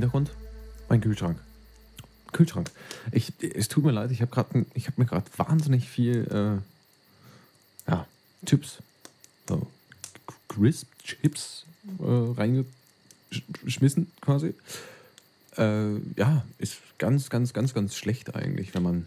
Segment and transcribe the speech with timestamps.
[0.00, 0.30] Hintergrund
[0.88, 1.38] mein Kühlschrank.
[2.32, 2.70] Kühlschrank.
[3.12, 4.54] Ich, es tut mir leid, ich habe habe
[4.96, 6.26] mir gerade wahnsinnig viel,
[7.86, 8.06] äh, ja,
[8.46, 8.78] Chips,
[9.46, 9.66] so
[10.48, 11.66] Crisp Chips
[11.98, 12.64] äh,
[13.60, 14.54] reingeschmissen quasi.
[15.58, 19.06] Äh, ja, ist ganz, ganz, ganz, ganz schlecht eigentlich, wenn man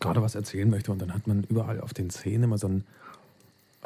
[0.00, 2.84] gerade was erzählen möchte und dann hat man überall auf den Zähnen immer so ein,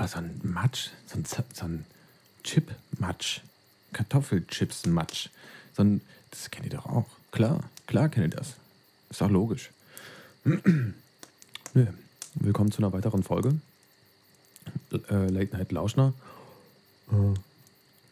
[0.06, 1.84] so ein Matsch, so ein, so ein
[2.44, 3.40] Chip-Matsch,
[3.92, 5.28] Kartoffelchips-Matsch.
[5.74, 7.06] So ein, das kennt ihr doch auch.
[7.30, 8.56] Klar, klar kennt ihr das.
[9.10, 9.70] Ist doch logisch.
[12.34, 13.54] Willkommen zu einer weiteren Folge.
[14.92, 16.12] Äh, Late Night Lauschner.
[17.10, 17.34] Äh,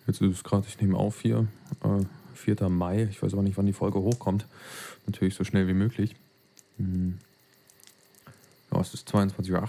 [0.07, 1.47] jetzt ist es gerade, ich nehme auf hier,
[1.85, 2.69] äh, 4.
[2.71, 3.09] Mai.
[3.11, 4.47] Ich weiß aber nicht, wann die Folge hochkommt.
[5.07, 6.17] Natürlich so schnell wie möglich.
[6.79, 7.19] Hm.
[8.81, 9.69] Ja, es ist 22.18 Uhr.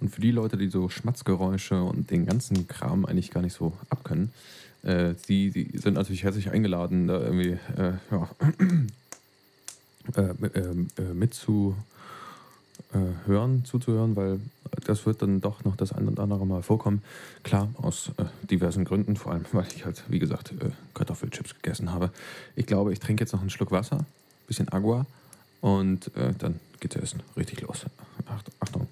[0.00, 3.72] Und für die Leute, die so Schmatzgeräusche und den ganzen Kram eigentlich gar nicht so
[3.88, 4.32] abkönnen,
[4.82, 8.28] äh, die, die sind natürlich herzlich eingeladen, da irgendwie äh, ja,
[10.18, 11.78] äh, äh, äh mitzuhören,
[13.64, 14.40] zuzuhören, weil
[14.84, 17.02] das wird dann doch noch das ein und andere Mal vorkommen.
[17.42, 20.52] Klar, aus äh, diversen Gründen, vor allem weil ich halt, wie gesagt,
[20.92, 22.10] Kartoffelchips gegessen habe.
[22.56, 24.04] Ich glaube, ich trinke jetzt noch einen Schluck Wasser,
[24.46, 25.06] bisschen Agua
[25.62, 27.84] und dann geht es erst richtig los.
[28.60, 28.86] Achtung.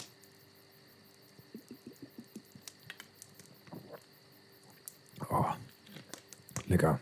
[5.31, 5.45] Oh,
[6.69, 7.01] lecker.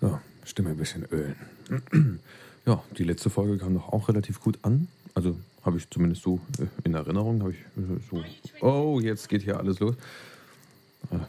[0.00, 1.36] So, Stimme ein bisschen ölen.
[2.66, 4.88] Ja, die letzte Folge kam doch auch relativ gut an.
[5.14, 7.50] Also habe ich zumindest so äh, in Erinnerung.
[7.50, 8.22] Ich äh, so.
[8.60, 9.96] Oh, jetzt geht hier alles los.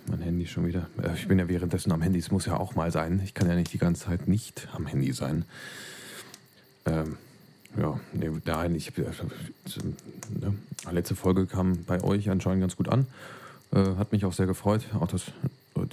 [0.07, 0.90] Mein Handy schon wieder.
[1.01, 2.19] Äh, ich bin ja währenddessen am Handy.
[2.19, 3.22] Es muss ja auch mal sein.
[3.23, 5.46] Ich kann ja nicht die ganze Zeit nicht am Handy sein.
[6.85, 7.17] Ähm,
[7.78, 9.03] ja, nee, nein, ich, äh,
[10.41, 10.56] ne,
[10.91, 13.06] letzte Folge kam bei euch anscheinend ganz gut an.
[13.72, 14.85] Äh, hat mich auch sehr gefreut.
[15.00, 15.31] Auch das,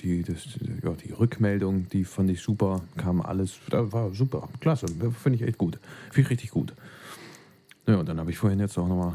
[0.02, 0.46] die, das,
[0.82, 5.42] ja, die Rückmeldung, die fand ich super, kam alles, da war super, klasse, finde ich
[5.42, 5.78] echt gut.
[6.10, 6.72] Finde ich richtig gut.
[7.86, 9.14] Ja, und dann habe ich vorhin jetzt auch nochmal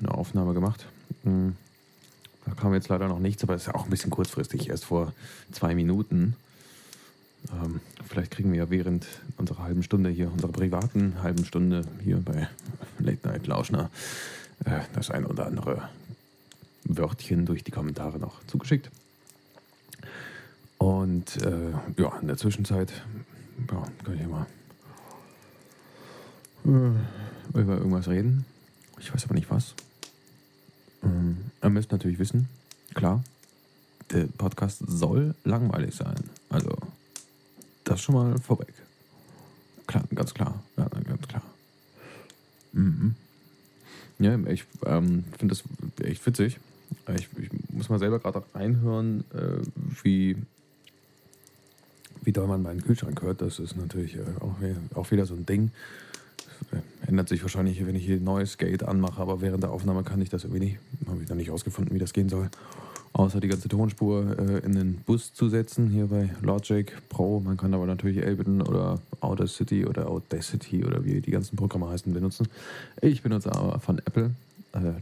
[0.00, 0.86] eine Aufnahme gemacht.
[1.22, 1.54] Hm,
[2.46, 4.86] da kam jetzt leider noch nichts, aber es ist ja auch ein bisschen kurzfristig, erst
[4.86, 5.12] vor
[5.52, 6.34] zwei Minuten.
[7.52, 12.16] Ähm, vielleicht kriegen wir ja während unserer halben Stunde hier, unserer privaten halben Stunde hier
[12.16, 12.48] bei
[12.98, 13.90] Late Night Lauschner,
[14.64, 15.88] äh, das ein oder andere
[16.84, 18.90] Wörtchen durch die Kommentare noch zugeschickt.
[20.78, 22.92] Und äh, ja, in der Zwischenzeit
[23.70, 24.46] ja, kann ich mal
[26.64, 28.44] äh, über irgendwas reden.
[28.98, 29.74] Ich weiß aber nicht was.
[31.02, 32.48] Ähm, ihr müsst natürlich wissen,
[32.94, 33.22] klar,
[34.10, 36.16] der Podcast soll langweilig sein.
[36.48, 36.76] Also
[37.84, 38.74] das schon mal vorweg.
[39.86, 40.62] Klar, ganz klar.
[40.76, 41.42] Ja, ganz klar.
[42.72, 43.14] Mhm.
[44.18, 45.64] Ja, ich ähm, finde das
[46.06, 46.58] echt witzig.
[47.16, 49.58] Ich, ich muss mal selber gerade reinhören, äh,
[50.02, 50.36] wie,
[52.22, 53.40] wie doll man meinen Kühlschrank hört.
[53.40, 54.54] Das ist natürlich äh, auch,
[54.96, 55.72] auch wieder so ein Ding.
[56.70, 60.04] Äh, ändert sich wahrscheinlich, wenn ich hier ein neues Gate anmache, aber während der Aufnahme
[60.04, 60.78] kann ich das irgendwie nicht.
[61.08, 62.50] Habe ich noch nicht rausgefunden, wie das gehen soll
[63.14, 67.40] außer die ganze Tonspur in den Bus zu setzen, hier bei Logic Pro.
[67.40, 72.12] Man kann aber natürlich Ableton oder Audacity oder Audacity oder wie die ganzen Programme heißen
[72.12, 72.48] benutzen.
[73.00, 74.30] Ich benutze aber von Apple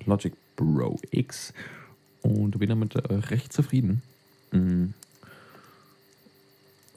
[0.06, 1.52] Logic Pro X
[2.22, 4.02] und bin damit äh, recht zufrieden.
[4.52, 4.94] Mhm.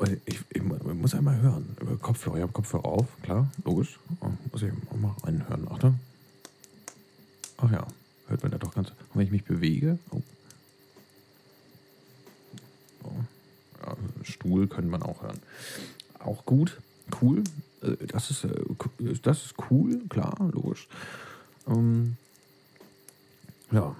[0.01, 1.77] Ich, ich, ich, muss einmal hören.
[2.01, 2.37] Kopfhörer.
[2.37, 3.99] Ich habe Kopfhörer auf, klar, logisch.
[4.19, 5.67] Oh, muss ich auch mal reinhören.
[5.71, 5.99] Achtung.
[7.57, 7.87] Ach ja,
[8.27, 8.89] hört man da doch ganz.
[8.89, 10.21] Und wenn ich mich bewege, oh,
[13.85, 15.39] Ja, Stuhl könnte man auch hören.
[16.19, 16.81] Auch gut,
[17.21, 17.43] cool.
[17.81, 18.63] Äh, das ist, äh,
[19.21, 20.87] das ist cool, klar, logisch.
[21.67, 22.17] Ähm,
[23.73, 23.95] ja,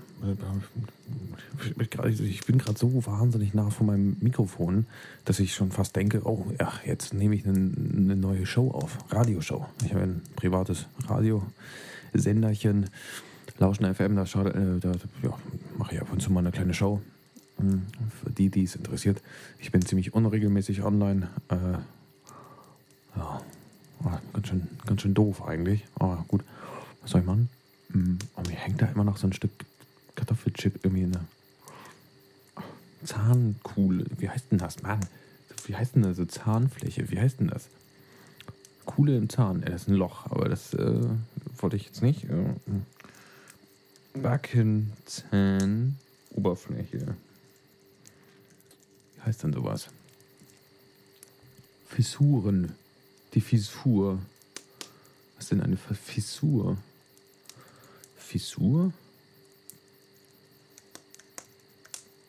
[2.08, 4.86] ich bin gerade so wahnsinnig nah von meinem Mikrofon,
[5.26, 9.66] dass ich schon fast denke, oh, ja, jetzt nehme ich eine, neue Show auf, Radioshow.
[9.84, 12.90] Ich habe ein privates Radiosenderchen,
[13.60, 14.92] Lauschen FM, da, äh, da
[15.22, 15.38] ja,
[15.78, 17.02] mache ich ab und zu mal eine kleine Show.
[17.58, 17.84] Hm,
[18.24, 19.22] für die, die es interessiert.
[19.60, 21.30] Ich bin ziemlich unregelmäßig online.
[21.50, 21.78] Äh,
[23.16, 23.42] ja,
[24.34, 25.86] ganz schön, ganz schön doof eigentlich.
[25.96, 26.44] Aber gut,
[27.02, 27.50] was soll ich machen?
[27.94, 29.52] Hm, aber mir hängt da immer noch so ein Stück
[30.16, 31.26] Kartoffelchip irgendwie in der
[33.04, 34.06] Zahnkuhle.
[34.18, 35.00] Wie heißt denn das, Mann?
[35.66, 36.18] Wie heißt denn das?
[36.18, 37.10] So Zahnfläche?
[37.10, 37.70] Wie heißt denn das?
[38.86, 39.62] Kuhle im Zahn.
[39.62, 41.02] das ist ein Loch, aber das äh,
[41.58, 42.26] wollte ich jetzt nicht.
[42.26, 42.54] Äh,
[44.14, 45.98] Backenzahn.
[46.32, 47.16] Oberfläche
[49.26, 49.88] heißt denn sowas?
[51.88, 52.74] Fissuren.
[53.34, 54.20] Die Fissur.
[55.36, 56.78] Was ist denn eine Fissur?
[58.34, 58.92] Fissur?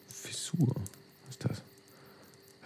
[0.06, 0.74] Fissur.
[1.24, 1.62] Was ist das?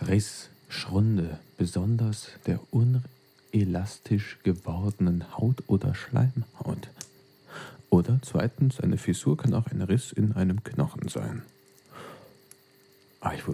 [0.08, 6.88] Riss, Schrunde, besonders der unelastisch gewordenen Haut oder Schleimhaut.
[7.90, 11.42] Oder zweitens, eine Fissur kann auch ein Riss in einem Knochen sein.
[13.20, 13.44] Ah, ich,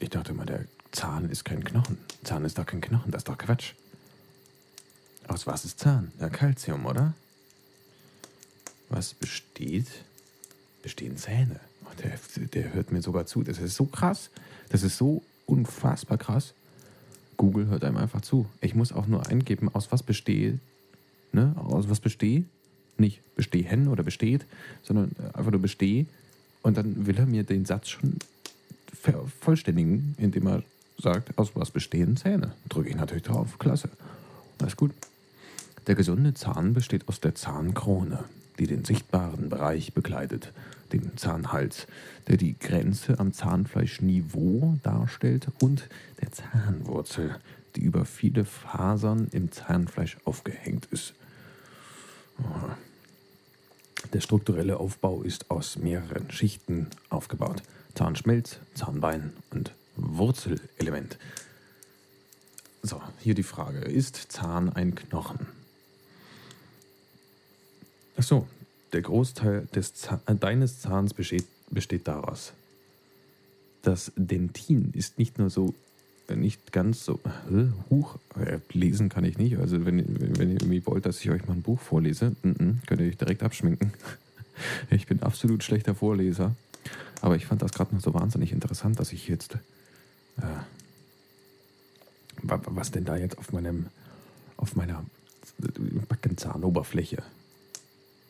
[0.00, 1.96] ich dachte mal, der Zahn ist kein Knochen.
[2.24, 3.74] Zahn ist doch kein Knochen, das ist doch Quatsch.
[5.28, 6.10] Aus was ist Zahn?
[6.18, 7.14] Ja, Calcium, oder?
[8.88, 9.86] Was besteht?
[10.82, 11.60] Bestehen Zähne.
[11.84, 12.18] Oh, der,
[12.48, 13.42] der hört mir sogar zu.
[13.42, 14.30] Das ist so krass.
[14.70, 16.54] Das ist so unfassbar krass.
[17.36, 18.46] Google hört einem einfach zu.
[18.60, 20.58] Ich muss auch nur eingeben, aus was besteht.
[21.32, 21.54] Ne?
[21.56, 22.44] Aus was besteht?
[22.96, 24.44] Nicht bestehen oder besteht,
[24.82, 26.06] sondern einfach nur bestehe.
[26.62, 28.18] Und dann will er mir den Satz schon
[28.92, 30.62] vervollständigen, indem er
[30.98, 32.52] sagt, aus was bestehen Zähne.
[32.68, 33.58] Drücke ich natürlich drauf.
[33.58, 33.88] Klasse.
[34.60, 34.92] Alles gut.
[35.86, 38.24] Der gesunde Zahn besteht aus der Zahnkrone,
[38.58, 40.52] die den sichtbaren Bereich bekleidet,
[40.92, 41.86] den Zahnhals,
[42.26, 45.88] der die Grenze am Zahnfleischniveau darstellt, und
[46.20, 47.36] der Zahnwurzel,
[47.76, 51.14] die über viele Fasern im Zahnfleisch aufgehängt ist.
[54.12, 57.62] Der strukturelle Aufbau ist aus mehreren Schichten aufgebaut.
[57.94, 61.18] Zahnschmelz, Zahnbein und Wurzelelement.
[62.82, 65.57] So, hier die Frage: Ist Zahn ein Knochen?
[68.18, 68.48] Achso,
[68.92, 72.52] der Großteil des Zahn, äh, deines Zahns besteht, besteht daraus.
[73.82, 75.72] Das Dentin ist nicht nur so,
[76.26, 78.18] äh, nicht ganz so, äh, huch,
[78.72, 79.56] lesen kann ich nicht.
[79.58, 79.98] Also, wenn,
[80.36, 83.06] wenn ihr irgendwie wollt, dass ich euch mal ein Buch vorlese, n -n, könnt ihr
[83.06, 83.92] euch direkt abschminken.
[84.90, 86.52] Ich bin absolut schlechter Vorleser.
[87.20, 89.54] Aber ich fand das gerade noch so wahnsinnig interessant, dass ich jetzt.
[90.36, 90.42] Äh,
[92.42, 93.86] was denn da jetzt auf meinem.
[94.56, 95.04] auf meiner
[96.08, 97.22] Backenzahnoberfläche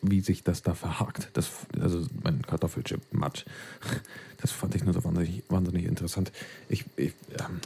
[0.01, 1.29] wie sich das da verhakt.
[1.33, 1.49] Das,
[1.79, 3.45] also mein Kartoffelchip Matsch.
[4.41, 6.31] Das fand ich nur so wahnsinnig, wahnsinnig interessant.
[6.69, 7.59] Ich, ich, ähm,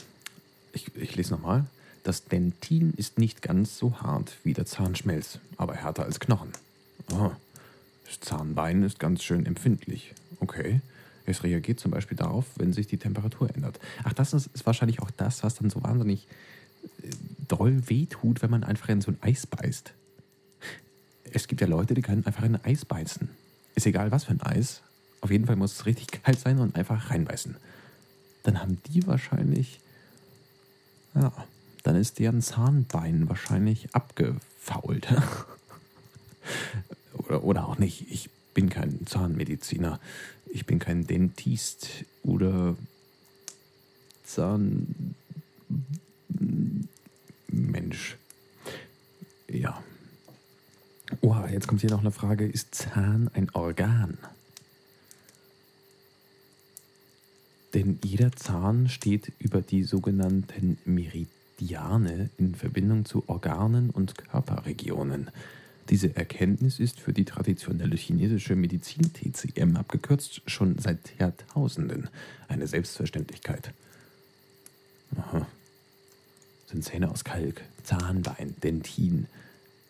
[0.71, 1.67] ich, ich lese nochmal.
[2.01, 6.49] Das Dentin ist nicht ganz so hart wie der Zahnschmelz, aber härter als Knochen.
[7.11, 7.29] Oh,
[8.07, 10.15] das Zahnbein ist ganz schön empfindlich.
[10.39, 10.81] Okay.
[11.27, 13.79] Es reagiert zum Beispiel darauf, wenn sich die Temperatur ändert.
[14.03, 16.27] Ach, das ist, ist wahrscheinlich auch das, was dann so wahnsinnig
[17.03, 17.09] äh,
[17.47, 19.93] doll wehtut, wenn man einfach in so ein Eis beißt
[21.35, 23.29] es gibt ja Leute, die können einfach in ein Eis beißen.
[23.75, 24.81] Ist egal, was für ein Eis.
[25.21, 27.55] Auf jeden Fall muss es richtig kalt sein und einfach reinbeißen.
[28.43, 29.79] Dann haben die wahrscheinlich,
[31.15, 31.31] ja,
[31.83, 35.07] dann ist deren Zahnbein wahrscheinlich abgefault.
[37.13, 38.11] oder, oder auch nicht.
[38.11, 39.99] Ich bin kein Zahnmediziner.
[40.47, 42.75] Ich bin kein Dentist oder
[44.23, 44.97] Zahnmensch.
[49.47, 49.83] Ja.
[51.21, 52.45] Oha, jetzt kommt hier noch eine Frage.
[52.45, 54.17] Ist Zahn ein Organ?
[57.73, 65.31] Denn jeder Zahn steht über die sogenannten Meridiane in Verbindung zu Organen und Körperregionen.
[65.89, 72.09] Diese Erkenntnis ist für die traditionelle chinesische Medizin TCM abgekürzt schon seit Jahrtausenden
[72.47, 73.73] eine Selbstverständlichkeit.
[75.17, 75.47] Aha.
[76.67, 79.27] Sind Zähne aus Kalk, Zahnbein, Dentin,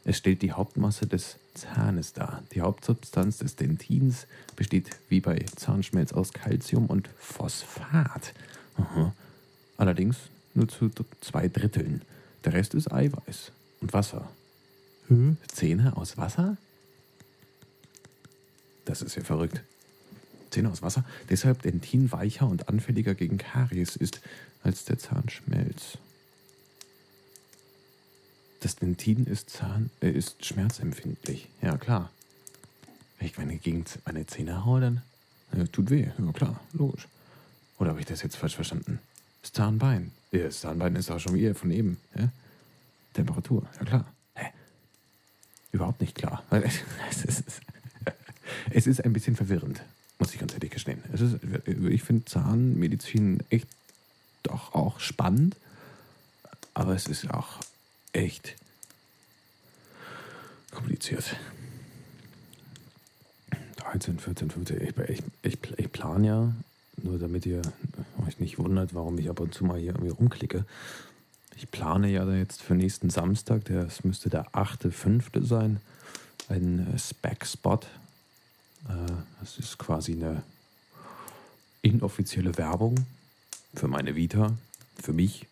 [0.05, 2.43] es stellt die Hauptmasse des Zahnes dar.
[2.53, 8.33] Die Hauptsubstanz des Dentins besteht wie bei Zahnschmelz aus Calcium und Phosphat.
[8.75, 9.13] Aha.
[9.77, 10.17] Allerdings
[10.53, 10.91] nur zu
[11.21, 12.01] zwei Dritteln.
[12.43, 14.29] Der Rest ist Eiweiß und Wasser.
[15.07, 15.37] Hm?
[15.47, 16.57] Zähne aus Wasser?
[18.85, 19.61] Das ist ja verrückt.
[20.49, 21.05] Zähne aus Wasser?
[21.29, 24.21] Deshalb Dentin weicher und anfälliger gegen Karies ist
[24.63, 25.97] als der Zahnschmelz.
[28.63, 31.49] Das Dentin ist, Zahn, äh, ist schmerzempfindlich.
[31.61, 32.09] Ja, klar.
[33.19, 35.01] Wenn ich meine gegen meine Zähne haue, dann
[35.51, 36.07] äh, tut weh.
[36.17, 37.09] Ja, klar, logisch.
[37.77, 38.99] Oder habe ich das jetzt falsch verstanden?
[39.41, 40.11] Das Zahnbein.
[40.31, 41.97] Das Zahnbein ist auch schon wieder von eben.
[42.17, 42.29] Ja?
[43.13, 44.05] Temperatur, ja klar.
[44.35, 44.45] Hä?
[45.73, 46.41] Überhaupt nicht klar.
[46.49, 47.43] es, ist,
[48.71, 49.81] es ist ein bisschen verwirrend,
[50.19, 51.03] muss ich ganz ehrlich gestehen.
[51.11, 53.67] Es ist, ich finde Zahnmedizin echt
[54.41, 55.57] doch auch spannend,
[56.73, 57.59] aber es ist auch
[58.13, 58.55] echt
[60.71, 61.35] kompliziert.
[63.77, 64.81] 13, 14, 15.
[64.81, 66.53] Ich, ich, ich, ich plane ja,
[66.97, 67.61] nur damit ihr
[68.25, 70.65] euch nicht wundert, warum ich ab und zu mal hier irgendwie rumklicke.
[71.55, 75.45] Ich plane ja jetzt für nächsten Samstag, das müsste der 8.5.
[75.45, 75.79] sein,
[76.49, 77.79] einen Spec-Spot.
[78.89, 80.43] Äh, das ist quasi eine
[81.81, 83.05] inoffizielle Werbung
[83.75, 84.57] für meine Vita,
[85.01, 85.47] für mich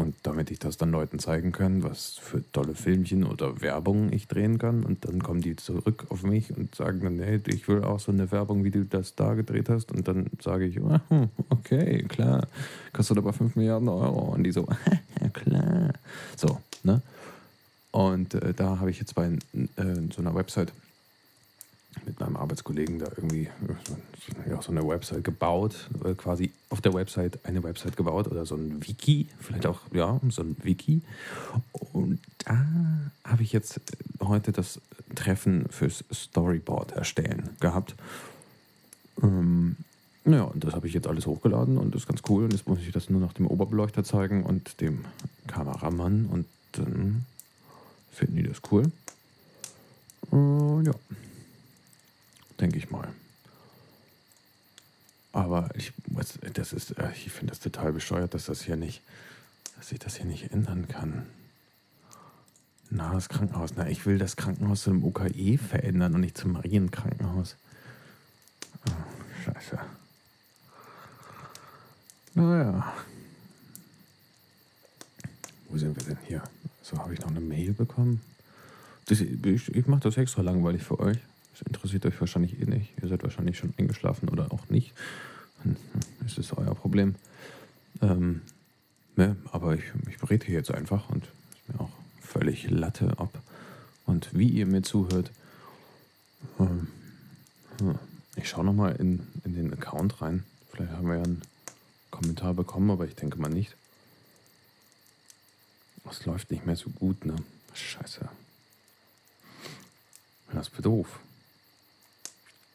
[0.00, 4.28] und damit ich das dann Leuten zeigen kann, was für tolle Filmchen oder Werbung ich
[4.28, 4.82] drehen kann.
[4.82, 8.10] Und dann kommen die zurück auf mich und sagen dann, hey, ich will auch so
[8.10, 9.92] eine Werbung, wie du das da gedreht hast.
[9.92, 12.48] Und dann sage ich, hm, okay, klar.
[12.94, 14.32] Kostet aber 5 Milliarden Euro.
[14.32, 14.66] Und die so,
[15.20, 15.92] ja klar.
[16.34, 17.02] So, ne?
[17.90, 19.36] Und äh, da habe ich jetzt bei äh,
[20.14, 20.72] so einer Website
[22.06, 23.48] mit meinem Arbeitskollegen da irgendwie
[24.48, 28.54] ja, so eine Website gebaut, äh, quasi auf der Website eine Website gebaut oder so
[28.54, 31.02] ein Wiki, vielleicht auch, ja, so ein Wiki.
[31.92, 32.64] Und da
[33.24, 33.80] habe ich jetzt
[34.20, 34.80] heute das
[35.14, 37.94] Treffen fürs Storyboard erstellen gehabt.
[39.22, 39.76] Ähm,
[40.24, 42.44] ja, und das habe ich jetzt alles hochgeladen und das ist ganz cool.
[42.44, 45.04] Und jetzt muss ich das nur noch dem Oberbeleuchter zeigen und dem
[45.46, 47.24] Kameramann und dann
[48.12, 48.90] finden die das cool.
[50.32, 50.92] Äh, ja,
[52.60, 53.08] denke ich mal.
[55.32, 55.92] Aber ich,
[56.54, 59.02] das ist, äh, ich finde das total bescheuert, dass das hier nicht,
[59.76, 61.26] dass ich das hier nicht ändern kann.
[62.90, 63.70] Na, das Krankenhaus.
[63.76, 67.56] Na, ich will das Krankenhaus zu einem UKE verändern und nicht zum Marienkrankenhaus.
[68.88, 68.92] Oh,
[69.44, 69.78] scheiße.
[72.34, 72.92] Naja.
[75.68, 76.42] Wo sind wir denn hier?
[76.82, 78.20] So, habe ich noch eine Mail bekommen?
[79.06, 81.18] Das, ich ich mache das extra langweilig für euch.
[81.62, 82.92] Interessiert euch wahrscheinlich eh nicht.
[83.02, 84.92] Ihr seid wahrscheinlich schon eingeschlafen oder auch nicht.
[86.24, 87.14] Ist es euer Problem.
[88.00, 88.42] Ähm,
[89.16, 91.90] ne, aber ich, ich berate hier jetzt einfach und ist mir auch
[92.20, 93.40] völlig Latte ab.
[94.06, 95.30] Und wie ihr mir zuhört,
[96.58, 96.88] ähm,
[98.36, 100.44] ich schaue nochmal in, in den Account rein.
[100.70, 101.42] Vielleicht haben wir ja einen
[102.10, 103.76] Kommentar bekommen, aber ich denke mal nicht.
[106.10, 107.36] Es läuft nicht mehr so gut, ne?
[107.72, 108.28] Scheiße.
[110.52, 111.20] Das ist doof.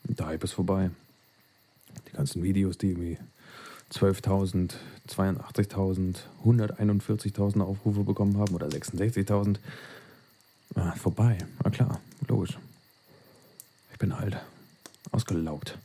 [0.07, 0.91] Der Hype ist vorbei.
[2.07, 3.17] Die ganzen Videos, die irgendwie
[3.91, 4.73] 12.000,
[5.07, 9.57] 82.000, 141.000 Aufrufe bekommen haben oder 66.000,
[10.75, 11.37] ah, vorbei.
[11.63, 12.57] Na klar, logisch.
[13.91, 14.37] Ich bin alt.
[15.11, 15.77] Ausgelaugt.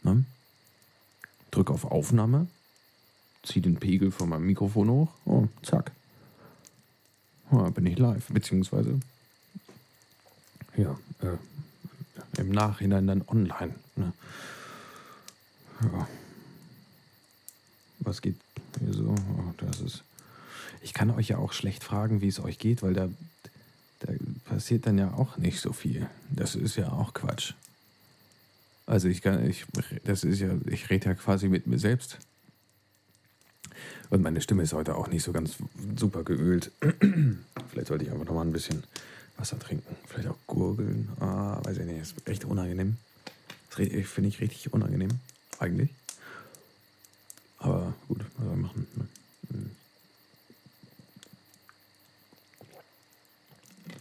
[0.04, 0.24] ne?
[1.50, 2.48] drücke auf Aufnahme,
[3.44, 5.92] ziehe den Pegel von meinem Mikrofon hoch und oh, zack.
[7.52, 9.00] Ja, bin ich live, beziehungsweise
[10.78, 13.76] ja, äh, im Nachhinein dann online.
[13.96, 14.14] Ne?
[15.82, 16.08] Ja.
[18.00, 18.38] Was geht
[18.80, 19.10] hier so?
[19.10, 20.04] Oh, das ist.
[20.82, 23.10] Ich kann euch ja auch schlecht fragen, wie es euch geht, weil da,
[24.00, 24.14] da
[24.46, 26.08] passiert dann ja auch nicht so viel.
[26.30, 27.54] Das ist ja auch Quatsch.
[28.88, 29.66] Also ich kann, ich,
[30.04, 32.18] das ist ja, ich rede ja quasi mit mir selbst.
[34.10, 35.56] Und meine Stimme ist heute auch nicht so ganz
[35.96, 36.72] super geölt.
[37.70, 38.84] Vielleicht sollte ich einfach nochmal ein bisschen
[39.38, 39.96] Wasser trinken.
[40.06, 41.10] Vielleicht auch gurgeln.
[41.20, 42.02] Ah, weiß ich nicht.
[42.02, 42.98] Ist echt unangenehm.
[43.70, 45.12] Das finde ich richtig unangenehm
[45.60, 45.92] eigentlich.
[47.60, 48.88] Aber gut, was soll ich machen?
[48.96, 49.08] Ne?
[49.52, 49.72] Hm.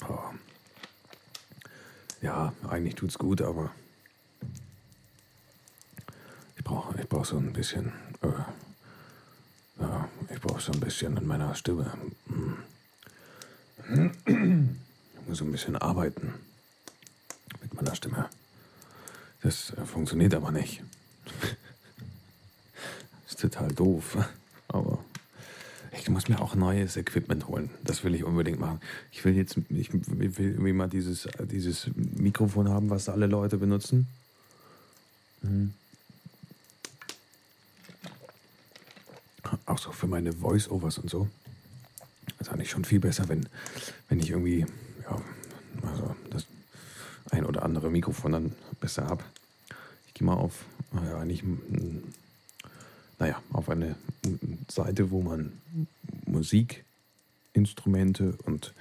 [0.08, 0.34] Oh.
[2.22, 3.70] Ja, eigentlich tut's gut, aber
[6.56, 11.26] ich brauche ich brauch so ein bisschen, äh, ja, ich brauche so ein bisschen in
[11.26, 11.90] meiner Stimme.
[14.26, 16.34] Ich muss ein bisschen arbeiten
[17.62, 18.28] mit meiner Stimme.
[19.42, 20.82] Das äh, funktioniert aber nicht.
[23.26, 24.18] ist total doof.
[26.10, 27.70] Muss mir auch neues Equipment holen.
[27.84, 28.80] Das will ich unbedingt machen.
[29.12, 34.08] Ich will jetzt, ich will irgendwie mal dieses, dieses Mikrofon haben, was alle Leute benutzen.
[35.42, 35.72] Mhm.
[39.66, 41.28] Auch so für meine Voice-Overs und so.
[42.38, 43.48] Das ist eigentlich schon viel besser, wenn,
[44.08, 44.66] wenn ich irgendwie,
[45.02, 45.22] ja,
[45.82, 46.46] also das
[47.30, 49.22] ein oder andere Mikrofon dann besser habe.
[50.08, 51.44] Ich gehe mal auf, ja, eigentlich,
[53.20, 53.94] naja, auf eine
[54.68, 55.52] Seite, wo man
[56.30, 58.74] Musikinstrumente und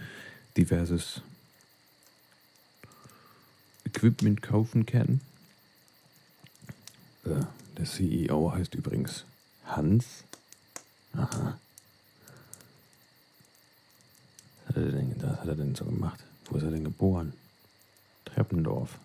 [0.57, 1.21] diverses
[3.85, 5.21] Equipment kaufen kann.
[7.25, 7.45] Äh,
[7.77, 9.23] der CEO heißt übrigens
[9.65, 10.25] Hans.
[11.13, 11.57] Aha.
[14.67, 16.19] Was hat er denn, was hat er denn so gemacht?
[16.45, 17.31] Wo ist er denn geboren?
[18.25, 18.99] Treppendorf.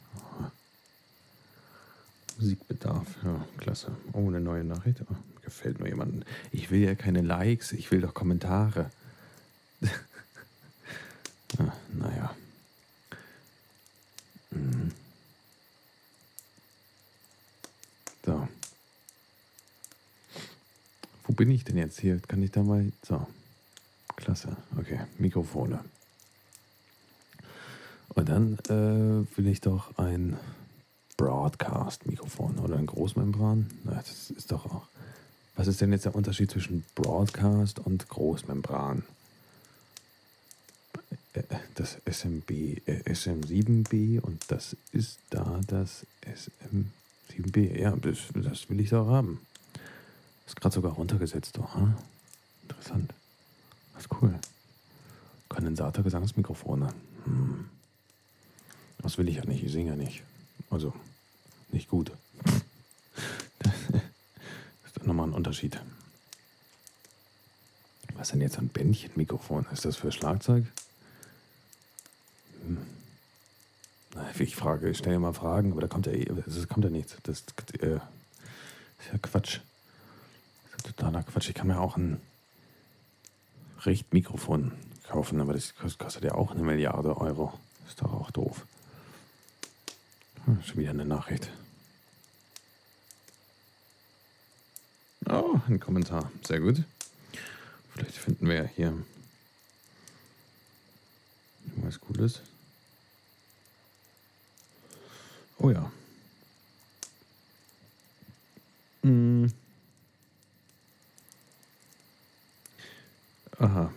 [2.38, 3.92] Musikbedarf, ja, klasse.
[4.12, 5.00] Oh, eine neue Nachricht.
[5.10, 6.24] Oh, gefällt mir jemandem.
[6.50, 8.90] Ich will ja keine Likes, ich will doch Kommentare.
[11.58, 12.34] ah, naja.
[14.50, 14.92] Mhm.
[18.25, 18.49] So.
[21.25, 22.20] Wo bin ich denn jetzt hier?
[22.20, 22.90] Kann ich da mal.
[23.06, 23.26] So.
[24.16, 24.56] Klasse.
[24.78, 25.00] Okay.
[25.18, 25.84] Mikrofone.
[28.10, 30.38] Und dann äh, will ich doch ein
[31.25, 33.71] Broadcast-Mikrofon oder ein Großmembran.
[33.84, 34.82] Das ist doch auch.
[35.56, 39.04] Was ist denn jetzt der Unterschied zwischen Broadcast und Großmembran?
[41.32, 41.43] Äh,
[41.76, 47.78] das SMB, äh, SM7B und das ist da das SM7B.
[47.78, 49.41] Ja, das, das will ich doch haben.
[50.47, 51.75] Ist gerade sogar runtergesetzt, doch.
[51.75, 51.95] Hm?
[52.63, 53.15] Interessant.
[53.95, 54.34] Das ist cool.
[55.49, 56.89] Kondensator, Gesangsmikrofone.
[57.25, 57.65] Hm.
[58.99, 60.23] Das will ich ja nicht, ich singe ja nicht.
[60.71, 60.93] Also,
[61.75, 62.13] nicht gut.
[63.58, 63.75] Das
[64.87, 65.80] ist doch nochmal ein Unterschied.
[68.15, 69.67] Was ist denn jetzt ein Bändchenmikrofon?
[69.73, 70.65] Ist das für Schlagzeug?
[72.67, 72.78] Hm.
[74.39, 76.13] Ich frage, ich stelle mal Fragen, aber da kommt ja,
[76.47, 77.17] das kommt ja nichts.
[77.25, 77.45] Das
[77.80, 79.60] äh, ist ja Quatsch
[80.84, 81.49] totaler Quatsch.
[81.49, 82.21] Ich kann mir auch ein
[83.84, 84.73] Richtmikrofon
[85.08, 87.52] kaufen, aber das kostet ja auch eine Milliarde Euro.
[87.89, 88.67] Ist doch auch doof.
[90.45, 91.50] Hm, schon wieder eine Nachricht.
[95.34, 96.30] Oh, ein Kommentar.
[96.47, 96.84] Sehr gut.
[97.92, 98.97] Vielleicht finden wir hier
[101.76, 102.40] was Cooles.
[105.58, 105.90] Oh ja.
[109.02, 109.50] Hm.
[113.58, 113.92] Aha.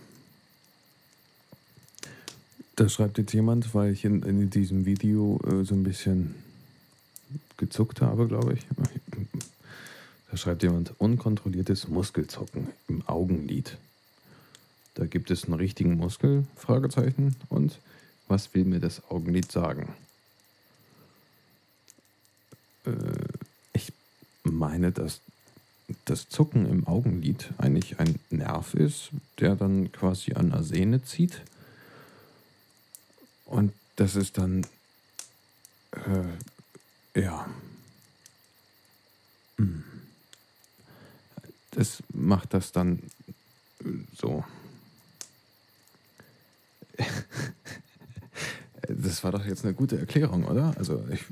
[2.74, 6.34] Da schreibt jetzt jemand, weil ich in, in diesem Video äh, so ein bisschen
[7.56, 8.66] gezuckt habe, glaube ich.
[10.38, 13.76] Schreibt jemand unkontrolliertes Muskelzucken im Augenlid.
[14.94, 16.44] Da gibt es einen richtigen Muskel?
[16.56, 17.36] Fragezeichen.
[17.48, 17.78] Und
[18.28, 19.94] was will mir das Augenlid sagen?
[22.84, 22.92] Äh,
[23.72, 23.92] ich
[24.44, 25.20] meine, dass
[26.04, 31.42] das Zucken im Augenlid eigentlich ein Nerv ist, der dann quasi an der Sehne zieht.
[33.46, 34.66] Und das ist dann,
[35.92, 37.48] äh, ja,
[39.56, 39.82] hm.
[41.70, 43.02] das macht das dann
[43.80, 44.44] äh, so.
[48.90, 50.72] Das war doch jetzt eine gute Erklärung, oder?
[50.78, 51.22] Also ich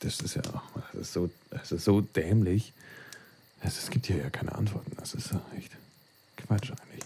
[0.00, 0.42] das ist ja
[0.92, 2.72] das ist so, das ist so dämlich.
[3.62, 4.90] Es gibt hier ja keine Antworten.
[4.96, 5.76] Das ist echt
[6.36, 7.04] Quatsch eigentlich.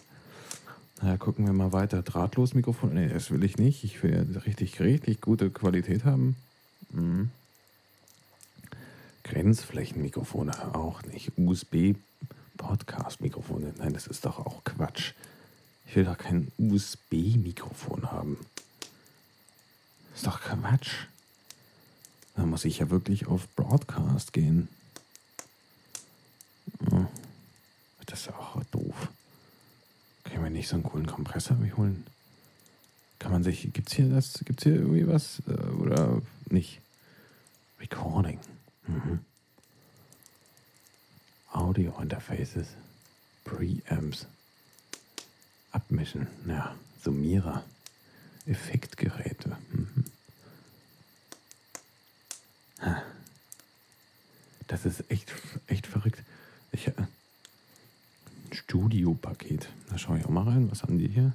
[1.02, 2.00] Naja, gucken wir mal weiter.
[2.02, 2.94] Drahtlos Mikrofon.
[2.94, 3.84] Nee, das will ich nicht.
[3.84, 6.36] Ich will ja richtig, richtig gute Qualität haben.
[6.90, 7.30] Mhm.
[9.44, 11.32] Grenzflächenmikrofone auch nicht.
[11.36, 13.74] USB-Podcast-Mikrofone.
[13.76, 15.12] Nein, das ist doch auch Quatsch.
[15.86, 18.38] Ich will doch kein USB-Mikrofon haben.
[20.08, 21.08] Das ist doch Quatsch.
[22.34, 24.70] Da muss ich ja wirklich auf Broadcast gehen.
[28.06, 29.10] Das ist auch doof.
[30.22, 32.06] Kann ich mir nicht so einen coolen Kompressor holen?
[33.18, 35.42] Kann man sich, gibt's hier das, gibt's hier irgendwie was?
[35.46, 36.80] Äh, oder nicht?
[37.78, 38.40] Recording.
[38.86, 39.20] Mhm.
[41.74, 42.68] Audio Interfaces.
[43.42, 44.28] Preamps.
[45.72, 46.28] Abmischen.
[46.46, 47.64] Ja, Summierer.
[48.46, 49.58] Effektgeräte.
[49.72, 50.04] Mhm.
[54.68, 55.32] Das ist echt,
[55.66, 56.22] echt verrückt.
[56.70, 56.92] Ich, äh,
[58.52, 59.68] Studiopaket.
[59.90, 60.70] Da schaue ich auch mal rein.
[60.70, 61.32] Was haben die hier?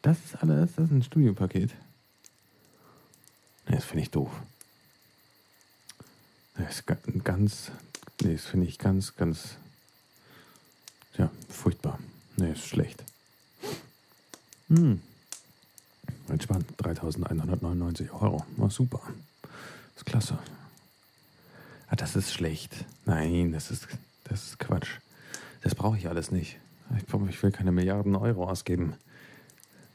[0.00, 1.74] Das ist alles, das ist ein Studiopaket.
[3.66, 4.30] Das finde ich doof.
[6.56, 6.86] Das ist
[7.22, 7.70] ganz,
[8.20, 9.56] nee, das finde ich ganz, ganz,
[11.16, 11.98] ja, furchtbar.
[12.36, 13.04] Nee, ist schlecht.
[14.68, 15.00] Hm.
[16.28, 18.44] Entspannt, 3199 Euro.
[18.56, 19.00] War super.
[19.96, 20.38] Ist klasse.
[21.88, 22.84] Ah, das ist schlecht.
[23.04, 23.88] Nein, das ist,
[24.24, 24.98] das ist Quatsch.
[25.62, 26.58] Das brauche ich alles nicht.
[26.96, 28.94] Ich, ich will keine Milliarden Euro ausgeben.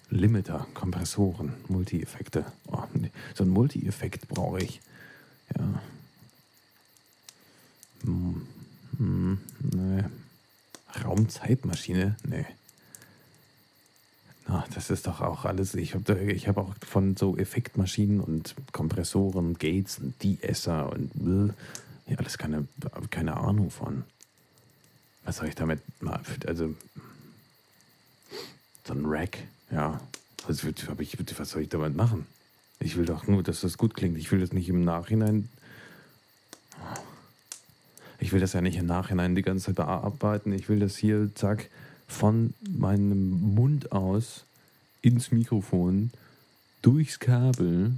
[0.10, 2.46] Limiter, Kompressoren, Multi-Effekte.
[2.68, 3.12] Oh, nee.
[3.34, 4.82] So ein Multi-Effekt brauche ich.
[5.58, 5.82] Ja.
[8.04, 8.48] Hm,
[8.98, 9.40] hm,
[9.74, 10.04] nee.
[11.04, 12.16] Raumzeitmaschine?
[12.28, 12.46] Nee.
[14.48, 15.74] Ach, das ist doch auch alles.
[15.74, 21.54] Ich habe ich hab auch von so Effektmaschinen und Kompressoren, Gates und De-Esser und
[22.08, 22.68] ja, alles keine,
[23.10, 24.04] keine Ahnung von.
[25.24, 25.82] Was soll ich damit?
[26.46, 26.76] Also,
[28.86, 29.40] so ein Rack,
[29.72, 30.00] ja.
[31.00, 32.28] Ich, was soll ich damit machen?
[32.80, 34.16] Ich will doch nur, dass das gut klingt.
[34.20, 35.50] Ich will das nicht im Nachhinein.
[38.26, 40.52] Ich will das ja nicht im Nachhinein die ganze Zeit bearbeiten.
[40.52, 41.70] Ich will das hier, zack,
[42.08, 44.46] von meinem Mund aus
[45.04, 46.10] ins Mikrofon,
[46.82, 47.94] durchs Kabel,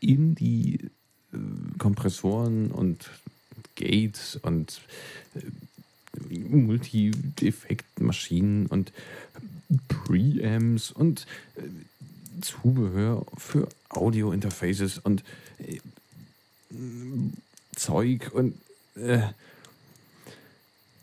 [0.00, 0.88] in die
[1.34, 1.36] äh,
[1.76, 3.10] Kompressoren und
[3.76, 4.80] Gates und
[5.34, 5.42] äh,
[6.48, 8.94] Multi-Effekt-Maschinen und
[9.88, 11.60] Preamps und äh,
[12.40, 15.24] Zubehör für Audio-Interfaces und
[15.58, 15.78] äh,
[17.76, 18.54] Zeug und
[18.98, 19.22] äh,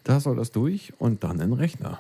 [0.04, 2.00] da soll das durch und dann ein Rechner.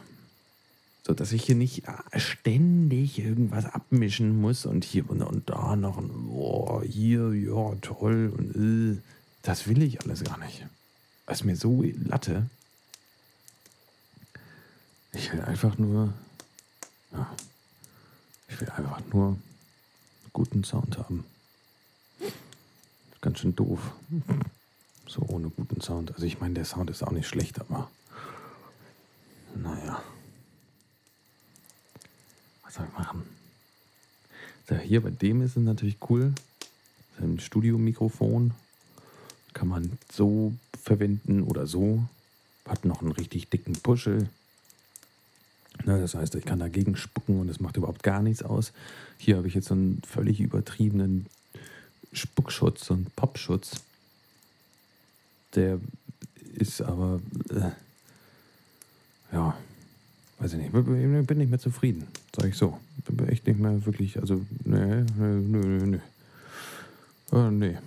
[1.04, 5.76] So dass ich hier nicht äh, ständig irgendwas abmischen muss und hier und, und da
[5.76, 9.02] noch ein, oh, hier, ja, toll und äh,
[9.42, 10.66] das will ich alles gar nicht.
[11.26, 12.50] Das ist mir so Latte.
[15.14, 16.14] Ich will einfach nur,
[17.12, 17.30] ja,
[18.48, 19.38] ich will einfach nur
[20.34, 21.24] guten Sound haben.
[23.22, 23.80] Ganz schön doof.
[25.16, 26.14] So ohne guten Sound.
[26.14, 27.90] Also ich meine, der Sound ist auch nicht schlecht, aber
[29.56, 30.04] naja.
[32.64, 33.24] Was soll ich machen?
[34.68, 36.34] So, hier bei dem ist es natürlich cool.
[37.22, 38.52] Ein Studiomikrofon.
[39.54, 42.04] Kann man so verwenden oder so.
[42.68, 44.30] Hat noch einen richtig dicken Puschel.
[45.86, 48.74] Na, das heißt, ich kann dagegen spucken und es macht überhaupt gar nichts aus.
[49.18, 51.28] Hier habe ich jetzt so einen völlig übertriebenen
[52.12, 53.82] Spuckschutz und Popschutz.
[55.56, 55.80] Der
[56.54, 57.72] ist aber, äh,
[59.34, 59.58] ja,
[60.40, 62.80] weiß ich nicht, bin nicht mehr zufrieden, sage ich so.
[63.08, 67.38] Bin echt nicht mehr wirklich, also, nee, nee, nee, nee.
[67.38, 67.78] Äh, nee.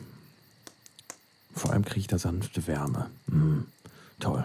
[1.55, 3.11] Vor allem kriege ich da sanfte Wärme.
[3.27, 3.61] Mm,
[4.21, 4.45] toll.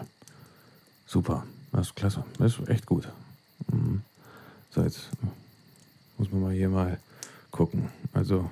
[1.06, 1.46] Super.
[1.72, 2.24] Das ist klasse.
[2.40, 3.08] Das ist echt gut.
[3.72, 3.98] Mm.
[4.72, 5.10] So, jetzt
[6.18, 7.00] muss man mal hier mal
[7.52, 7.90] gucken.
[8.14, 8.50] Also,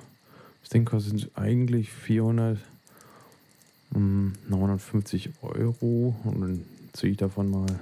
[0.60, 1.90] das Ding kostet eigentlich
[3.92, 7.80] 459 Euro und dann ziehe ich davon mal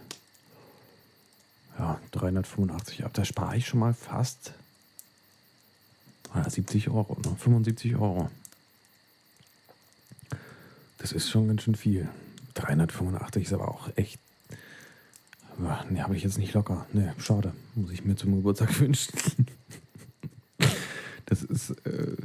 [1.78, 3.12] ja, 385 ab.
[3.14, 4.52] Da spare ich schon mal fast
[6.48, 7.34] 70 Euro, ne?
[7.36, 8.30] 75 Euro.
[10.98, 12.08] Das ist schon ganz schön viel.
[12.54, 14.20] 385 ist aber auch echt.
[15.58, 16.86] Ne, habe ich jetzt nicht locker.
[16.92, 17.52] Ne, schade.
[17.74, 19.46] Muss ich mir zum Geburtstag wünschen.
[21.26, 22.16] das ist, äh,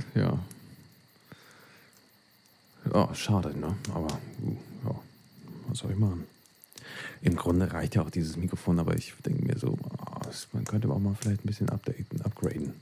[2.96, 3.14] ja.
[3.14, 3.76] Schade, ne?
[3.94, 4.20] Aber,
[4.86, 4.96] ja,
[5.68, 6.26] was soll ich machen?
[7.22, 10.90] Im Grunde reicht ja auch dieses Mikrofon, aber ich denke mir so, oh, man könnte
[10.90, 12.74] auch mal vielleicht ein bisschen updaten, upgraden.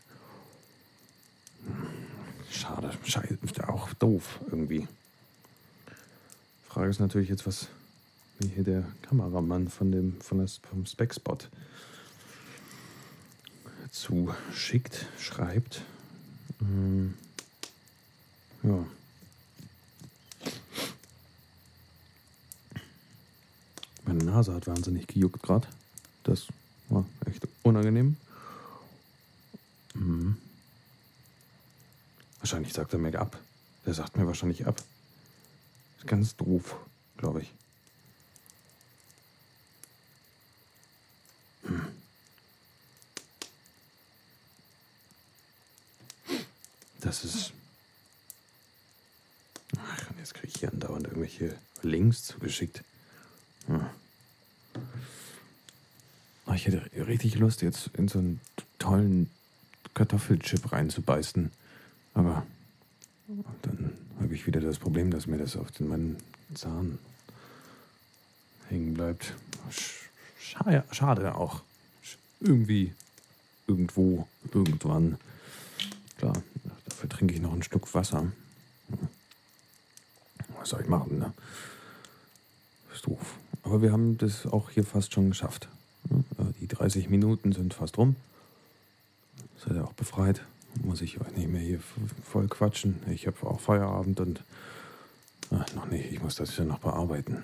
[2.52, 4.88] Schade, scheiße, auch doof irgendwie.
[6.68, 7.68] Frage ist natürlich jetzt, was
[8.54, 11.38] hier der Kameramann von dem von das, vom Spec-Spot
[13.92, 15.84] zuschickt, schreibt.
[16.60, 17.14] Hm,
[18.64, 18.86] ja.
[24.14, 25.68] Meine Nase hat wahnsinnig gejuckt gerade.
[26.24, 26.46] Das
[26.90, 28.16] war echt unangenehm.
[29.94, 30.38] Hm.
[32.38, 33.40] Wahrscheinlich sagt er mir ab.
[33.88, 34.84] Der sagt mir wahrscheinlich ab
[36.06, 36.76] ganz doof,
[37.18, 37.52] glaube ich.
[41.64, 41.82] Hm.
[47.00, 47.52] Das ist.
[49.76, 52.84] Ach, jetzt kriege ich hier andauernd irgendwelche Links zugeschickt.
[53.66, 53.90] Hm.
[56.46, 58.42] Ach, ich hätte richtig Lust, jetzt in so einen
[58.80, 59.30] tollen
[59.94, 61.52] Kartoffelchip reinzubeißen.
[62.14, 62.46] Aber
[63.62, 66.18] dann habe ich wieder das Problem, dass mir das auf den, meinen
[66.54, 67.00] Zahn
[68.70, 69.34] hängen bleibt.
[70.40, 71.62] Schade, schade auch.
[72.40, 72.94] Irgendwie,
[73.68, 75.18] irgendwo, irgendwann.
[76.18, 76.44] Klar,
[76.86, 78.32] dafür trinke ich noch einen Schluck Wasser.
[80.60, 81.34] Was soll ich machen, ne?
[82.94, 83.38] Ist doof.
[83.64, 85.70] Aber wir haben das auch hier fast schon geschafft.
[86.60, 88.16] Die 30 Minuten sind fast rum.
[89.58, 90.42] Seid ihr auch befreit?
[90.84, 91.80] Muss ich euch nicht mehr hier
[92.24, 93.02] voll quatschen.
[93.10, 94.44] Ich habe auch Feierabend und.
[95.52, 97.44] Ach, noch nicht, ich muss das ja noch bearbeiten.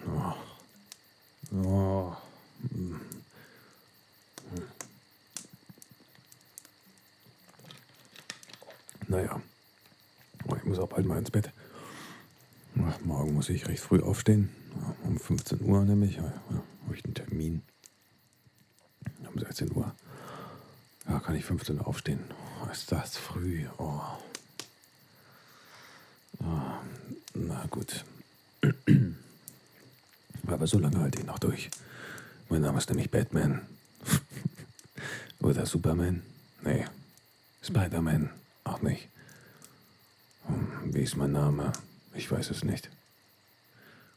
[1.52, 1.56] Oh.
[1.64, 2.14] Oh.
[2.72, 3.00] Hm.
[9.08, 9.42] Naja,
[10.56, 11.52] ich muss auch bald mal ins Bett.
[13.04, 14.50] Morgen muss ich recht früh aufstehen.
[15.04, 16.20] Um 15 Uhr nämlich.
[16.20, 17.62] Habe ich einen Termin.
[19.32, 19.94] Um 16 Uhr.
[21.08, 22.20] Ja, kann ich 15 Uhr aufstehen.
[22.72, 23.66] Ist das früh?
[23.78, 24.02] Oh.
[26.40, 26.46] oh.
[27.34, 28.06] Na gut.
[30.48, 31.70] Aber so lange halte ich noch durch.
[32.50, 33.62] Mein Name ist nämlich Batman.
[35.40, 36.24] Oder Superman?
[36.64, 36.86] Nee.
[37.62, 38.30] Spider-Man.
[38.64, 39.10] Auch nicht.
[40.48, 41.72] Hm, wie ist mein Name?
[42.14, 42.90] Ich weiß es nicht.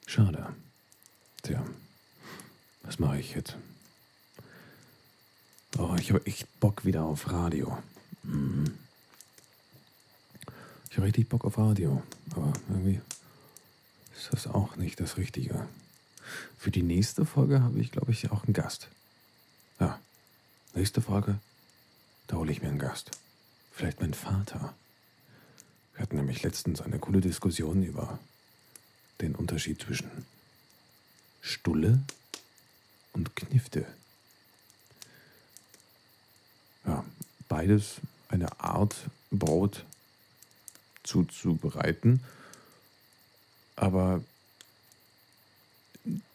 [0.07, 0.55] Schade.
[1.43, 1.65] Tja,
[2.83, 3.57] was mache ich jetzt?
[5.79, 7.79] Oh, ich habe echt Bock wieder auf Radio.
[8.23, 8.79] Mhm.
[10.91, 13.01] Ich habe richtig Bock auf Radio, aber irgendwie
[14.15, 15.67] ist das auch nicht das Richtige.
[16.59, 18.89] Für die nächste Folge habe ich, glaube ich, auch einen Gast.
[19.81, 19.99] Ja,
[20.75, 21.39] nächste Folge,
[22.27, 23.11] da hole ich mir einen Gast.
[23.73, 24.75] Vielleicht mein Vater.
[25.95, 28.19] Wir hatten nämlich letztens eine coole Diskussion über
[29.23, 30.11] den Unterschied zwischen
[31.41, 32.01] Stulle
[33.13, 33.87] und Knifte.
[36.85, 37.05] Ja,
[37.49, 38.97] beides eine Art
[39.31, 39.85] Brot
[41.05, 42.21] zuzubereiten,
[43.77, 44.23] aber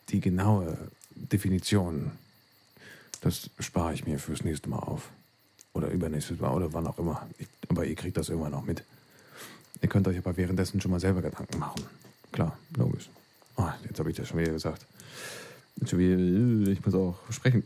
[0.09, 0.77] die genaue
[1.11, 2.11] Definition,
[3.21, 5.09] das spare ich mir fürs nächste Mal auf.
[5.73, 7.27] Oder übernächstes Mal oder wann auch immer.
[7.37, 8.83] Ich, aber ihr kriegt das irgendwann noch mit.
[9.81, 11.83] Ihr könnt euch aber währenddessen schon mal selber Gedanken machen.
[12.31, 13.09] Klar, logisch.
[13.55, 14.85] Oh, jetzt habe ich das schon wieder gesagt.
[15.79, 17.63] Wieder, ich muss auch sprechen.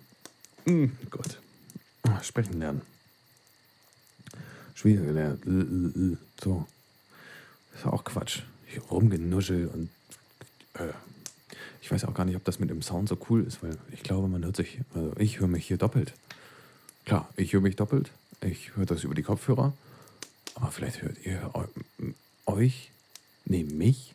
[0.65, 1.39] Hm, Gott.
[2.03, 2.81] Oh, sprechen lernen.
[4.75, 5.45] Schwierig gelernt.
[5.45, 6.17] Äh, äh, äh.
[6.41, 6.65] So.
[7.71, 8.41] Das ist auch Quatsch.
[8.67, 9.89] Ich rumgenuschel und.
[10.73, 10.93] Äh,
[11.81, 14.03] ich weiß auch gar nicht, ob das mit dem Sound so cool ist, weil ich
[14.03, 14.79] glaube, man hört sich.
[14.93, 16.13] Also ich höre mich hier doppelt.
[17.05, 18.11] Klar, ich höre mich doppelt.
[18.41, 19.73] Ich höre das über die Kopfhörer.
[20.55, 21.51] Aber vielleicht hört ihr
[22.45, 22.91] euch,
[23.45, 24.13] nee, mich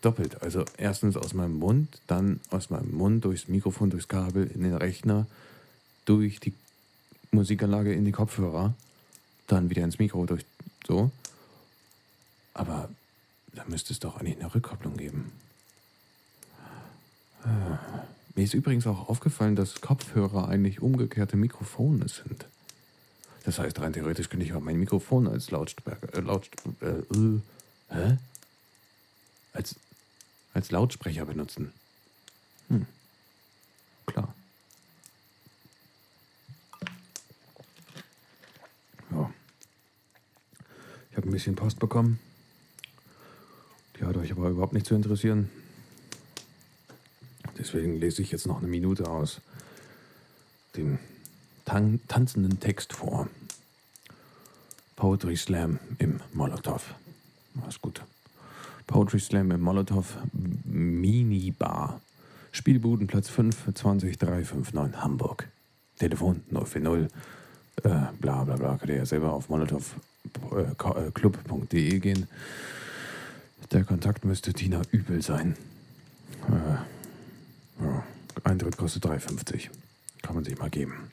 [0.00, 0.42] doppelt.
[0.42, 4.74] Also erstens aus meinem Mund, dann aus meinem Mund durchs Mikrofon, durchs Kabel in den
[4.74, 5.26] Rechner,
[6.04, 6.52] durch die
[7.30, 8.74] Musikanlage in die Kopfhörer,
[9.46, 10.44] dann wieder ins Mikro durch
[10.86, 11.10] so.
[12.54, 12.88] Aber
[13.52, 15.32] da müsste es doch eigentlich eine Rückkopplung geben.
[18.34, 22.46] Mir ist übrigens auch aufgefallen, dass Kopfhörer eigentlich umgekehrte Mikrofone sind.
[23.44, 27.40] Das heißt, rein theoretisch könnte ich auch mein Mikrofon als Lautsprecher, äh, Lautsprecher, äh, äh,
[27.90, 28.18] hä?
[29.52, 29.76] Als,
[30.54, 31.72] als Lautsprecher benutzen.
[32.68, 32.86] Hm.
[34.06, 34.34] Klar.
[39.10, 39.30] Ja.
[41.10, 42.18] Ich habe ein bisschen Post bekommen.
[43.98, 45.50] Die hat euch aber überhaupt nicht zu interessieren.
[47.58, 49.40] Deswegen lese ich jetzt noch eine Minute aus
[50.76, 50.98] dem
[51.64, 53.28] tan tanzenden Text vor.
[54.96, 56.94] Poetry Slam im Molotow.
[57.62, 58.02] Alles gut.
[58.86, 60.16] Poetry Slam im Molotow
[60.64, 62.00] Minibar.
[62.52, 65.48] Spielbudenplatz 5, 20359 Hamburg.
[65.98, 67.10] Telefon 040
[67.82, 67.88] äh,
[68.20, 68.76] bla bla bla.
[68.76, 72.28] Könnt ihr ja selber auf molotovclub.de äh, gehen.
[73.72, 75.56] Der Kontakt müsste Tina Übel sein.
[76.48, 76.76] Äh,
[77.82, 78.04] ja,
[78.44, 79.70] Eintritt kostet 3,50.
[80.22, 81.10] Kann man sich mal geben.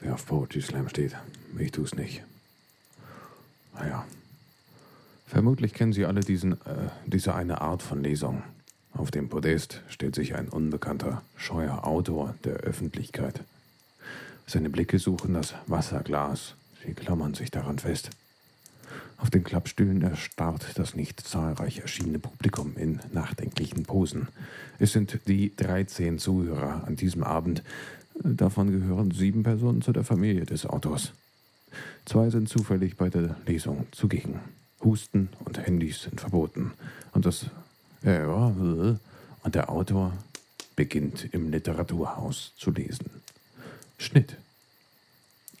[0.00, 1.14] Wer auf Poetry Slam steht,
[1.58, 2.22] ich tue es nicht.
[3.74, 4.04] Naja.
[5.26, 8.42] Vermutlich kennen Sie alle diesen, äh, diese eine Art von Lesung.
[8.92, 13.40] Auf dem Podest steht sich ein unbekannter, scheuer Autor der Öffentlichkeit.
[14.46, 16.54] Seine Blicke suchen das Wasserglas.
[16.84, 18.10] Sie klammern sich daran fest.
[19.18, 24.28] Auf den Klappstühlen erstarrt das nicht zahlreich erschienene Publikum in nachdenklichen Posen.
[24.78, 27.62] Es sind die 13 Zuhörer an diesem Abend.
[28.22, 31.12] Davon gehören sieben Personen zu der Familie des Autors.
[32.04, 34.40] Zwei sind zufällig bei der Lesung zugegen.
[34.82, 36.72] Husten und Handys sind verboten.
[37.12, 37.46] Und das
[38.02, 40.12] äh, und der Autor
[40.74, 43.10] beginnt im Literaturhaus zu lesen.
[43.98, 44.36] Schnitt.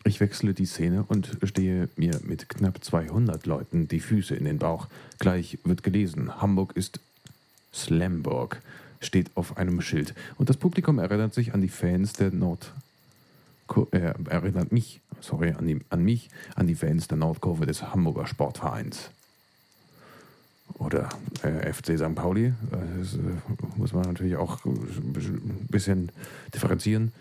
[0.04, 4.58] Ich wechsle die Szene und stehe mir mit knapp 200 Leuten die Füße in den
[4.58, 4.86] Bauch.
[5.18, 7.00] Gleich wird gelesen, Hamburg ist
[7.74, 8.62] Slamburg,
[9.00, 10.14] steht auf einem Schild.
[10.36, 12.72] Und das Publikum erinnert sich an die Fans der Nord...
[13.90, 18.26] Äh, erinnert mich, sorry, an, die, an mich, an die Fans der Nordkurve des Hamburger
[18.26, 19.10] Sportvereins.
[20.78, 21.08] Oder
[21.42, 22.14] äh, FC St.
[22.14, 22.52] Pauli.
[22.70, 23.18] Das äh,
[23.76, 25.12] muss man natürlich auch ein
[25.68, 26.10] bisschen
[26.52, 27.12] differenzieren.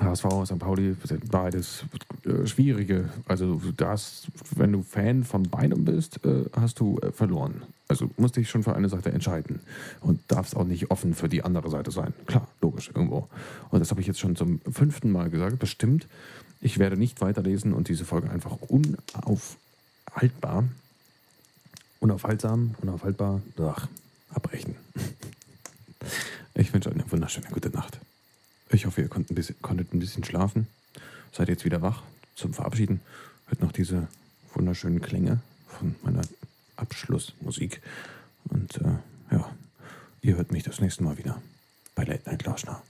[0.00, 0.58] HSV, St.
[0.58, 1.84] Pauli, sind beides
[2.24, 3.08] äh, schwierige.
[3.26, 7.62] Also das, wenn du Fan von beidem bist, äh, hast du verloren.
[7.88, 9.60] Also musst dich schon für eine Seite entscheiden
[10.00, 12.12] und darfst auch nicht offen für die andere Seite sein.
[12.26, 13.28] Klar, logisch, irgendwo.
[13.70, 16.06] Und das habe ich jetzt schon zum fünften Mal gesagt, bestimmt.
[16.60, 20.64] Ich werde nicht weiterlesen und diese Folge einfach unaufhaltbar,
[22.00, 23.88] unaufhaltsam, unaufhaltbar, ach,
[24.30, 24.76] abbrechen.
[26.54, 28.00] Ich wünsche euch eine wunderschöne gute Nacht.
[28.70, 30.66] Ich hoffe, ihr konntet ein, bisschen, konntet ein bisschen schlafen.
[31.30, 32.02] Seid jetzt wieder wach
[32.34, 33.00] zum Verabschieden.
[33.46, 34.08] Hört noch diese
[34.54, 36.22] wunderschönen Klänge von meiner
[36.74, 37.80] Abschlussmusik.
[38.48, 38.96] Und äh,
[39.30, 39.54] ja,
[40.20, 41.40] ihr hört mich das nächste Mal wieder
[41.94, 42.72] bei Late Night Lauschner.
[42.72, 42.82] Ciao.